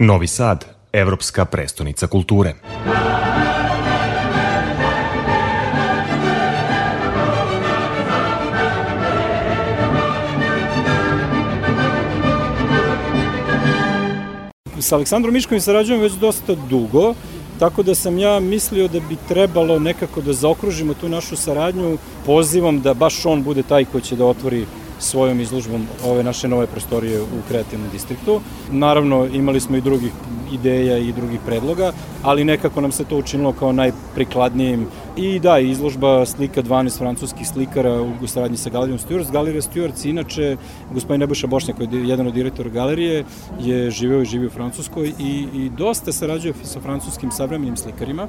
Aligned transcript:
Novi 0.00 0.26
Sad, 0.26 0.64
evropska 0.92 1.44
prestonica 1.44 2.06
kulture. 2.06 2.54
Sa 14.80 14.96
Aleksandrom 14.96 15.34
Miškovim 15.34 15.60
sarađujem 15.60 16.00
već 16.00 16.12
dosta 16.12 16.54
dugo, 16.54 17.14
tako 17.58 17.82
da 17.82 17.94
sam 17.94 18.18
ja 18.18 18.40
mislio 18.40 18.88
da 18.88 19.00
bi 19.00 19.16
trebalo 19.28 19.78
nekako 19.78 20.20
da 20.20 20.32
zaokružimo 20.32 20.94
tu 20.94 21.08
našu 21.08 21.36
saradnju 21.36 21.98
pozivom 22.26 22.80
da 22.80 22.94
baš 22.94 23.26
on 23.26 23.42
bude 23.42 23.62
taj 23.62 23.84
ko 23.84 24.00
će 24.00 24.16
da 24.16 24.24
otvori 24.24 24.66
svojom 24.98 25.40
izložbom 25.40 25.86
ove 26.04 26.22
naše 26.22 26.48
nove 26.48 26.66
prostorije 26.66 27.22
u 27.22 27.42
kreativnom 27.48 27.90
distriktu. 27.92 28.40
Naravno, 28.70 29.26
imali 29.26 29.60
smo 29.60 29.76
i 29.76 29.80
drugih 29.80 30.12
ideja 30.52 30.98
i 30.98 31.12
drugih 31.12 31.40
predloga, 31.46 31.92
ali 32.22 32.44
nekako 32.44 32.80
nam 32.80 32.92
se 32.92 33.04
to 33.04 33.16
učinilo 33.16 33.52
kao 33.52 33.72
najprikladnijim. 33.72 34.86
I 35.16 35.40
da, 35.40 35.58
izložba 35.58 36.26
slika 36.26 36.62
12 36.62 36.98
francuskih 36.98 37.48
slikara 37.48 38.02
u 38.22 38.26
saradnji 38.26 38.56
sa 38.56 38.70
Galerijom 38.70 38.98
Stewarts. 38.98 39.32
Galerija 39.32 39.62
Stewarts, 39.62 40.08
inače, 40.08 40.56
gospodin 40.94 41.20
Nebojša 41.20 41.46
Bošnjak, 41.46 41.76
koji 41.76 41.88
je 41.92 42.08
jedan 42.08 42.26
od 42.26 42.34
direktora 42.34 42.70
galerije, 42.70 43.24
je 43.60 43.90
živeo 43.90 44.22
i 44.22 44.24
živio 44.24 44.46
u 44.46 44.50
Francuskoj 44.50 45.12
i, 45.18 45.46
i 45.54 45.70
dosta 45.78 46.12
sarađuje 46.12 46.54
sa 46.62 46.80
francuskim 46.80 47.30
savremenim 47.30 47.76
slikarima. 47.76 48.28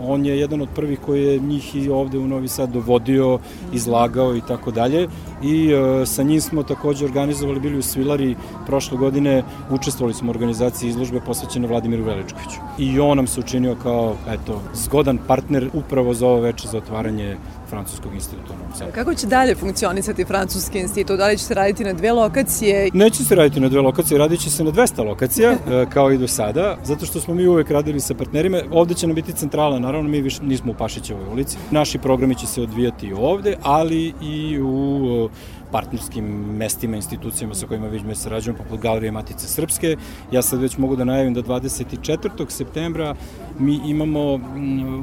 On 0.00 0.26
je 0.26 0.38
jedan 0.38 0.60
od 0.60 0.68
prvih 0.74 0.98
koji 1.00 1.24
je 1.24 1.38
njih 1.38 1.76
i 1.76 1.88
ovde 1.88 2.18
u 2.18 2.26
Novi 2.26 2.48
Sad 2.48 2.70
dovodio, 2.70 3.38
izlagao 3.72 4.36
i 4.36 4.40
tako 4.48 4.70
dalje. 4.70 5.08
I 5.42 5.70
e, 5.72 6.06
sa 6.06 6.22
njim 6.22 6.40
smo 6.40 6.62
takođe 6.62 7.04
organizovali, 7.04 7.60
bili 7.60 7.78
u 7.78 7.82
Svilari 7.82 8.36
prošle 8.66 8.98
godine, 8.98 9.42
učestvovali 9.70 10.14
smo 10.14 10.28
u 10.28 10.30
organizaciji 10.30 10.88
izložbe 10.88 11.20
posvećene 11.20 11.68
Vladimiru 11.68 12.04
Veličkoviću. 12.04 12.60
I 12.78 13.00
on 13.00 13.16
nam 13.16 13.26
se 13.26 13.40
učinio 13.40 13.76
kao, 13.82 14.16
eto, 14.28 14.60
zgodan 14.74 15.18
partner 15.26 15.70
upravo 15.72 16.14
za 16.14 16.26
ovo 16.26 16.40
veče 16.40 16.68
za 16.68 16.78
otvaranje 16.78 17.36
Francuskog 17.70 18.14
instituta 18.14 18.52
u 18.52 18.56
Novom 18.56 18.72
Sadu. 18.74 18.92
Kako 18.94 19.14
će 19.14 19.26
dalje 19.26 19.54
funkcionisati 19.54 20.24
Francuski 20.24 20.78
institut? 20.78 21.18
Da 21.18 21.26
li 21.26 21.38
će 21.38 21.44
se 21.44 21.54
raditi 21.54 21.84
na 21.84 21.92
dve 21.92 22.12
lokacije? 22.12 22.90
Neće 22.92 23.24
se 23.24 23.34
raditi 23.34 23.60
na 23.60 23.68
dve 23.68 23.80
lokacije, 23.80 24.18
radit 24.18 24.40
će 24.40 24.50
se 24.50 24.64
na 24.64 24.72
200 24.72 25.04
lokacija, 25.04 25.50
e, 25.70 25.86
kao 25.90 26.12
i 26.12 26.18
do 26.18 26.28
sada, 26.28 26.76
zato 26.84 27.06
što 27.06 27.20
smo 27.20 27.34
mi 27.34 27.46
uvek 27.46 27.70
radili 27.70 28.00
sa 28.00 28.14
partnerima. 28.14 28.58
Ovde 28.72 28.94
će 28.94 29.06
nam 29.06 29.14
biti 29.14 29.32
centrala, 29.32 29.78
naravno 29.78 30.08
mi 30.08 30.20
više 30.20 30.42
nismo 30.42 30.72
u 30.72 30.74
Pašićevoj 30.74 31.26
ulici. 31.32 31.56
Naši 31.70 31.98
programi 31.98 32.34
će 32.34 32.46
se 32.46 32.62
odvijati 32.62 33.12
ovde, 33.12 33.56
ali 33.62 34.14
i 34.22 34.60
u 34.60 35.28
partnerskim 35.70 36.24
mestima, 36.56 36.96
institucijama 36.96 37.54
sa 37.54 37.66
kojima 37.66 37.86
već 37.86 38.02
sarađujemo, 38.14 38.58
poput 38.58 38.80
Galerije 38.80 39.12
Matice 39.12 39.46
Srpske. 39.46 39.96
Ja 40.32 40.42
sad 40.42 40.60
već 40.60 40.78
mogu 40.78 40.96
da 40.96 41.04
najavim 41.04 41.34
da 41.34 41.42
24. 41.42 42.50
septembra 42.50 43.14
mi 43.58 43.80
imamo 43.84 44.34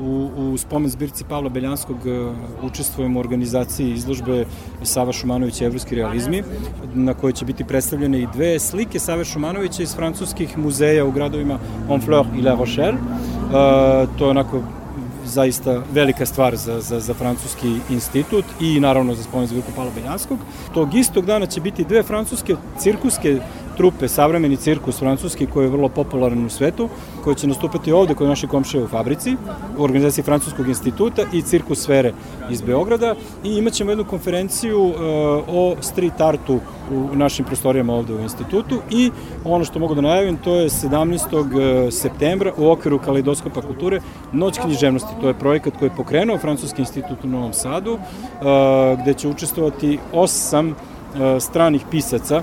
u, 0.00 0.30
u 0.36 0.56
spomen 0.58 0.90
zbirci 0.90 1.24
Pavla 1.24 1.48
Beljanskog 1.48 1.96
e, 2.50 2.66
učestvujemo 2.66 3.18
u 3.18 3.20
organizaciji 3.20 3.92
izložbe 3.92 4.44
Sava 4.82 5.12
Šumanovića 5.12 5.64
Evropski 5.64 5.94
realizmi, 5.94 6.42
na 6.94 7.14
kojoj 7.14 7.32
će 7.32 7.44
biti 7.44 7.64
predstavljene 7.64 8.20
i 8.20 8.28
dve 8.34 8.58
slike 8.58 8.98
Save 8.98 9.24
Šumanovića 9.24 9.82
iz 9.82 9.94
francuskih 9.94 10.58
muzeja 10.58 11.04
u 11.04 11.12
gradovima 11.12 11.58
Honfleur 11.88 12.26
i 12.38 12.42
La 12.42 12.54
Rochelle. 12.54 12.92
Uh, 12.92 14.18
to 14.18 14.24
je 14.24 14.30
onako 14.30 14.62
zaista 15.24 15.82
velika 15.92 16.26
stvar 16.26 16.56
za, 16.56 16.80
za, 16.80 17.00
za 17.00 17.14
francuski 17.14 17.76
institut 17.90 18.44
i 18.60 18.80
naravno 18.80 19.14
za 19.14 19.22
spomen 19.22 19.46
zbirku 19.46 19.72
Pala 19.76 19.90
Beljanskog. 19.94 20.38
Tog 20.74 20.94
istog 20.94 21.26
dana 21.26 21.46
će 21.46 21.60
biti 21.60 21.84
dve 21.84 22.02
francuske 22.02 22.56
cirkuske 22.78 23.40
trupe, 23.80 24.08
savremeni 24.08 24.56
cirkus 24.56 24.98
francuski 24.98 25.46
koji 25.46 25.64
je 25.64 25.70
vrlo 25.70 25.88
popularan 25.88 26.44
u 26.44 26.50
svetu, 26.50 26.88
koji 27.24 27.36
će 27.36 27.46
nastupati 27.46 27.92
ovde 27.92 28.14
kod 28.14 28.28
naše 28.28 28.46
komšije 28.46 28.84
u 28.84 28.88
fabrici, 28.88 29.36
u 29.78 29.84
organizaciji 29.84 30.24
Francuskog 30.24 30.68
instituta 30.68 31.22
i 31.32 31.42
cirkus 31.42 31.82
sfere 31.82 32.12
iz 32.50 32.60
Beograda 32.62 33.14
i 33.44 33.54
imaćemo 33.56 33.90
jednu 33.90 34.04
konferenciju 34.04 34.82
uh, 34.82 34.94
o 35.48 35.76
street 35.80 36.20
artu 36.20 36.58
u 36.90 37.16
našim 37.16 37.44
prostorijama 37.44 37.94
ovde 37.94 38.14
u 38.14 38.20
institutu 38.20 38.82
i 38.90 39.10
ono 39.44 39.64
što 39.64 39.78
mogu 39.78 39.94
da 39.94 40.00
najavim 40.00 40.36
to 40.36 40.54
je 40.54 40.68
17. 40.68 41.36
Uh, 41.36 41.92
septembra 41.92 42.52
u 42.56 42.70
okviru 42.70 42.98
Kaleidoskopa 42.98 43.62
kulture 43.62 44.00
Noć 44.32 44.58
književnosti. 44.58 45.20
To 45.20 45.28
je 45.28 45.38
projekat 45.38 45.76
koji 45.78 45.88
je 45.88 45.96
pokrenuo 45.96 46.38
Francuski 46.38 46.82
institut 46.82 47.24
u 47.24 47.28
Novom 47.28 47.52
Sadu 47.52 47.92
uh, 47.92 48.00
gde 49.02 49.14
će 49.14 49.28
učestvovati 49.28 49.98
osam 50.12 50.74
stranih 51.40 51.82
pisaca 51.90 52.42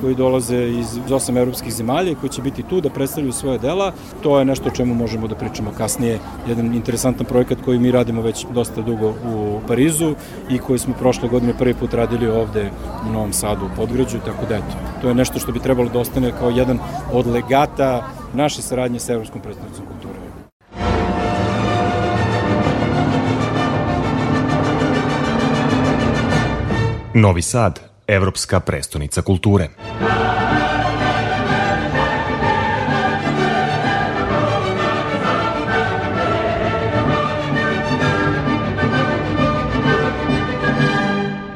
koji 0.00 0.14
dolaze 0.14 0.68
iz 0.68 0.98
osam 1.12 1.36
evropskih 1.36 1.72
zemalja 1.72 2.14
koji 2.14 2.30
će 2.30 2.42
biti 2.42 2.62
tu 2.62 2.80
da 2.80 2.90
predstavljaju 2.90 3.32
svoje 3.32 3.58
dela. 3.58 3.92
To 4.22 4.38
je 4.38 4.44
nešto 4.44 4.68
o 4.68 4.72
čemu 4.72 4.94
možemo 4.94 5.28
da 5.28 5.34
pričamo 5.34 5.70
kasnije. 5.78 6.18
Jedan 6.48 6.74
interesantan 6.74 7.26
projekat 7.26 7.58
koji 7.64 7.78
mi 7.78 7.90
radimo 7.90 8.22
već 8.22 8.46
dosta 8.54 8.82
dugo 8.82 9.08
u 9.08 9.60
Parizu 9.68 10.14
i 10.50 10.58
koji 10.58 10.78
smo 10.78 10.94
prošle 10.94 11.28
godine 11.28 11.54
prvi 11.58 11.74
put 11.74 11.94
radili 11.94 12.28
ovde 12.28 12.70
u 13.08 13.12
Novom 13.12 13.32
Sadu 13.32 13.66
u 13.66 13.76
Podgrađu, 13.76 14.18
tako 14.24 14.46
da 14.48 14.56
eto, 14.56 14.76
to 15.02 15.08
je 15.08 15.14
nešto 15.14 15.38
što 15.38 15.52
bi 15.52 15.60
trebalo 15.60 15.88
da 15.88 15.98
ostane 15.98 16.32
kao 16.38 16.50
jedan 16.50 16.78
od 17.12 17.26
legata 17.26 18.08
naše 18.34 18.62
saradnje 18.62 19.00
sa 19.00 19.12
Evropskom 19.12 19.40
predstavnicom 19.40 19.84
kulture. 19.86 20.18
Novi 27.14 27.42
Sad, 27.42 27.87
evropska 28.08 28.60
prestonica 28.60 29.22
kulture. 29.22 29.68